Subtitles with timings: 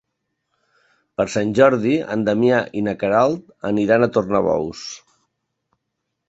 [1.19, 4.83] Per Sant Jordi en Damià i na Queralt aniran a Tornabous.